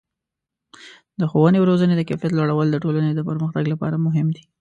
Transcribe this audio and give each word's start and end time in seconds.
د 1.19 1.21
ښوونې 1.31 1.57
او 1.59 1.67
روزنې 1.71 1.95
د 1.97 2.01
کیفیت 2.09 2.31
لوړول 2.35 2.67
د 2.71 2.75
ټولنې 2.83 3.11
د 3.15 3.19
پرمختګ 3.29 3.63
لپاره 3.73 3.95
مهم 4.05 4.27
دي. 4.35 4.43